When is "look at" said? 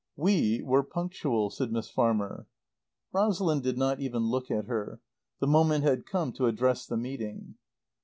4.23-4.65